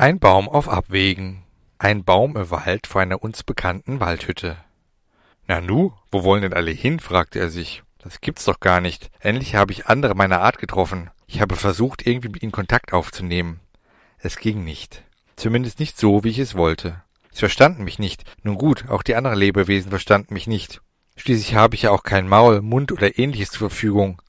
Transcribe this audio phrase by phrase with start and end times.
[0.00, 1.42] Ein Baum auf Abwägen.
[1.78, 4.56] Ein Baum im Wald vor einer uns bekannten Waldhütte.
[5.48, 7.00] Nanu, wo wollen denn alle hin?
[7.00, 7.82] fragte er sich.
[7.98, 9.10] Das gibt's doch gar nicht.
[9.18, 11.10] Endlich habe ich andere meiner Art getroffen.
[11.26, 13.58] Ich habe versucht, irgendwie mit ihnen Kontakt aufzunehmen.
[14.18, 15.02] Es ging nicht.
[15.34, 17.02] Zumindest nicht so, wie ich es wollte.
[17.32, 18.22] Sie verstanden mich nicht.
[18.44, 20.80] Nun gut, auch die anderen Lebewesen verstanden mich nicht.
[21.16, 24.22] Schließlich habe ich ja auch kein Maul, Mund oder ähnliches zur Verfügung.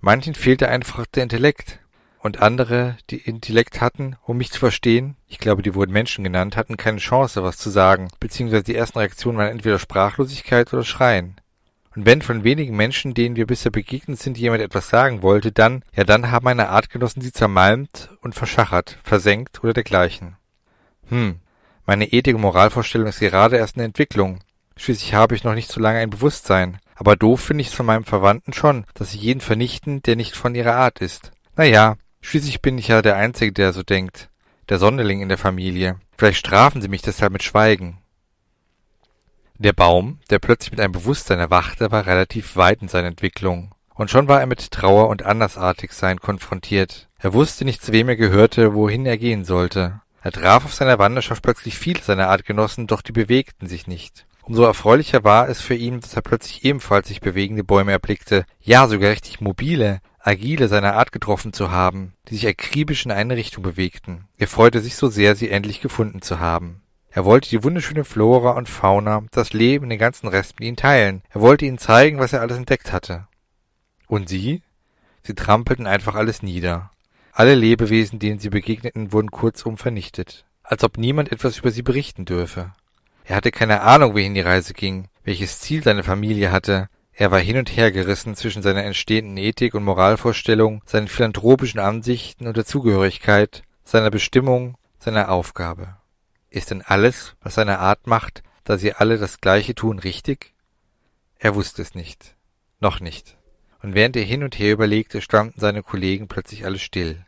[0.00, 1.78] Manchen fehlte einfach der Intellekt
[2.22, 6.56] und andere, die Intellekt hatten, um mich zu verstehen, ich glaube, die wurden Menschen genannt,
[6.56, 11.36] hatten keine Chance, was zu sagen, beziehungsweise die ersten Reaktionen waren entweder Sprachlosigkeit oder Schreien.
[11.96, 15.82] Und wenn von wenigen Menschen, denen wir bisher begegnet sind, jemand etwas sagen wollte, dann,
[15.94, 20.36] ja dann haben meine Artgenossen sie zermalmt und verschachert, versenkt oder dergleichen.
[21.08, 21.40] Hm,
[21.86, 24.40] meine Ethik- und Moralvorstellung ist gerade erst in Entwicklung.
[24.76, 26.78] Schließlich habe ich noch nicht so lange ein Bewusstsein.
[26.94, 30.36] Aber doof finde ich es von meinem Verwandten schon, dass sie jeden vernichten, der nicht
[30.36, 31.32] von ihrer Art ist.
[31.56, 34.28] Na ja, Schließlich bin ich ja der Einzige, der so denkt.
[34.68, 36.00] Der Sonderling in der Familie.
[36.16, 37.98] Vielleicht strafen sie mich deshalb mit Schweigen.
[39.58, 43.74] Der Baum, der plötzlich mit einem Bewusstsein erwachte, war relativ weit in seiner Entwicklung.
[43.94, 47.08] Und schon war er mit Trauer und Andersartigsein konfrontiert.
[47.18, 50.00] Er wusste nicht, zu wem er gehörte, wohin er gehen sollte.
[50.22, 54.26] Er traf auf seiner Wanderschaft plötzlich viele seiner Artgenossen, doch die bewegten sich nicht.
[54.42, 58.88] Umso erfreulicher war es für ihn, dass er plötzlich ebenfalls sich bewegende Bäume erblickte, ja
[58.88, 63.62] sogar richtig mobile, agile seiner Art getroffen zu haben, die sich akribisch in eine Richtung
[63.62, 64.26] bewegten.
[64.38, 66.82] Er freute sich so sehr, sie endlich gefunden zu haben.
[67.10, 71.22] Er wollte die wunderschöne Flora und Fauna, das Leben, den ganzen Rest mit ihnen teilen.
[71.30, 73.26] Er wollte ihnen zeigen, was er alles entdeckt hatte.
[74.06, 74.62] Und sie?
[75.22, 76.90] Sie trampelten einfach alles nieder.
[77.32, 80.44] Alle Lebewesen, denen sie begegneten, wurden kurzum vernichtet.
[80.62, 82.72] Als ob niemand etwas über sie berichten dürfe.
[83.24, 86.88] Er hatte keine Ahnung, wohin die Reise ging, welches Ziel seine Familie hatte,
[87.20, 92.46] er war hin und her gerissen zwischen seiner entstehenden Ethik und Moralvorstellung, seinen philanthropischen Ansichten
[92.46, 95.98] und der Zugehörigkeit, seiner Bestimmung, seiner Aufgabe.
[96.48, 100.54] Ist denn alles, was seine Art macht, da sie alle das Gleiche tun, richtig?
[101.38, 102.36] Er wusste es nicht.
[102.80, 103.36] Noch nicht.
[103.82, 107.26] Und während er hin und her überlegte, standen seine Kollegen plötzlich alle still.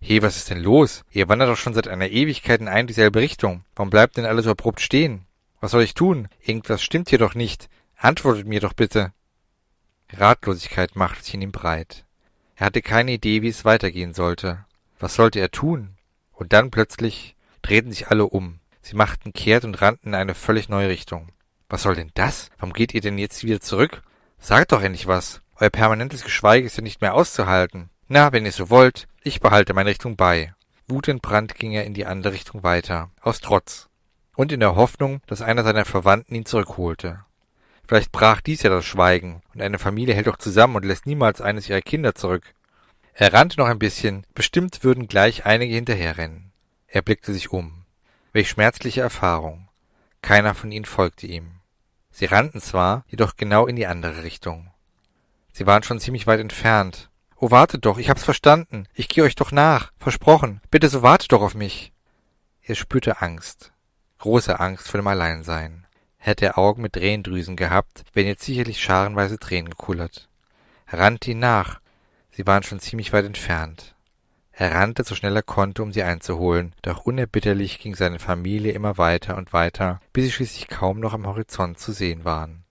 [0.00, 1.04] He, was ist denn los?
[1.10, 3.66] Ihr wandert doch schon seit einer Ewigkeit in ein dieselbe Richtung.
[3.74, 5.26] Warum bleibt denn alle so abrupt stehen?
[5.60, 6.28] Was soll ich tun?
[6.40, 7.68] Irgendwas stimmt hier doch nicht.
[8.02, 9.12] Antwortet mir doch bitte.
[10.12, 12.04] Ratlosigkeit machte sich in ihm breit.
[12.56, 14.64] Er hatte keine Idee, wie es weitergehen sollte.
[14.98, 15.94] Was sollte er tun?
[16.32, 18.58] Und dann plötzlich drehten sich alle um.
[18.80, 21.28] Sie machten kehrt und rannten in eine völlig neue Richtung.
[21.68, 22.50] Was soll denn das?
[22.58, 24.02] Warum geht ihr denn jetzt wieder zurück?
[24.40, 25.40] Sagt doch endlich was.
[25.60, 27.88] Euer permanentes Geschweige ist ja nicht mehr auszuhalten.
[28.08, 30.52] Na, wenn ihr so wollt, ich behalte meine Richtung bei.
[30.88, 33.88] Wutentbrannt ging er in die andere Richtung weiter, aus Trotz.
[34.34, 37.24] Und in der Hoffnung, dass einer seiner Verwandten ihn zurückholte.
[37.92, 41.42] Vielleicht brach dies ja das Schweigen, und eine Familie hält doch zusammen und lässt niemals
[41.42, 42.54] eines ihrer Kinder zurück.
[43.12, 46.52] Er rannte noch ein bisschen, bestimmt würden gleich einige hinterherrennen.
[46.86, 47.84] Er blickte sich um.
[48.32, 49.68] Welch schmerzliche Erfahrung.
[50.22, 51.56] Keiner von ihnen folgte ihm.
[52.10, 54.70] Sie rannten zwar, jedoch genau in die andere Richtung.
[55.52, 57.10] Sie waren schon ziemlich weit entfernt.
[57.36, 58.88] Oh, wartet doch, ich hab's verstanden.
[58.94, 59.92] Ich geh euch doch nach.
[59.98, 60.62] Versprochen.
[60.70, 61.92] Bitte so wartet doch auf mich.
[62.62, 63.74] Er spürte Angst.
[64.16, 65.81] Große Angst vor dem Alleinsein.
[66.24, 70.28] Hätte er Augen mit Tränendrüsen gehabt, wären jetzt sicherlich scharenweise Tränen gekullert.
[70.86, 71.80] Er rannte ihnen nach.
[72.30, 73.96] Sie waren schon ziemlich weit entfernt.
[74.52, 78.98] Er rannte so schnell er konnte, um sie einzuholen, doch unerbitterlich ging seine Familie immer
[78.98, 82.61] weiter und weiter, bis sie schließlich kaum noch am Horizont zu sehen waren.